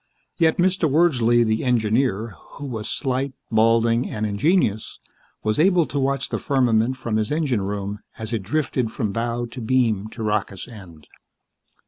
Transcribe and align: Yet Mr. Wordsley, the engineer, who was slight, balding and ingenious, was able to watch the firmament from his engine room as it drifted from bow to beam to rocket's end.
Yet 0.37 0.57
Mr. 0.57 0.89
Wordsley, 0.89 1.43
the 1.45 1.63
engineer, 1.63 2.33
who 2.53 2.65
was 2.65 2.89
slight, 2.89 3.33
balding 3.51 4.09
and 4.09 4.25
ingenious, 4.25 4.97
was 5.43 5.59
able 5.59 5.85
to 5.85 5.99
watch 5.99 6.29
the 6.29 6.39
firmament 6.39 6.97
from 6.97 7.17
his 7.17 7.31
engine 7.31 7.61
room 7.61 7.99
as 8.17 8.33
it 8.33 8.41
drifted 8.41 8.91
from 8.91 9.13
bow 9.13 9.45
to 9.45 9.61
beam 9.61 10.07
to 10.07 10.23
rocket's 10.23 10.67
end. 10.67 11.05